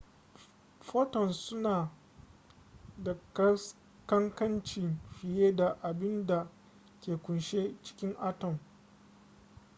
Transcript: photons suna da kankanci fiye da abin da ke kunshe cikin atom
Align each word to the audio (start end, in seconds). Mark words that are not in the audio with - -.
photons 0.79 1.39
suna 1.47 1.91
da 3.03 3.17
kankanci 4.07 4.97
fiye 5.19 5.55
da 5.55 5.77
abin 5.81 6.25
da 6.27 6.49
ke 7.01 7.15
kunshe 7.17 7.75
cikin 7.83 8.15
atom 8.19 8.59